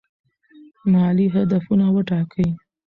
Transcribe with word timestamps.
مالي 0.91 1.27
هدفونه 1.35 1.85
وټاکئ. 1.95 2.49